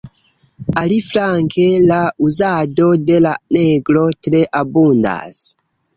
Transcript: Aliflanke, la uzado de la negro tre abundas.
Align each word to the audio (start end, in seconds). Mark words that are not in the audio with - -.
Aliflanke, 0.81 1.65
la 1.91 1.99
uzado 2.29 2.89
de 3.11 3.19
la 3.27 3.35
negro 3.59 4.07
tre 4.29 4.45
abundas. 4.65 5.45